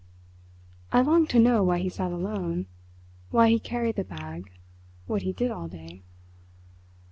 [0.91, 2.65] I longed to know why he sat alone,
[3.29, 4.51] why he carried the bag,
[5.05, 6.01] what he did all day.